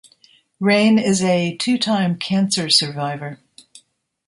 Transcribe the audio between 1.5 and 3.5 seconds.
two-time cancer survivor.